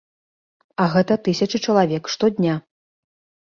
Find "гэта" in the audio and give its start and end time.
0.93-1.17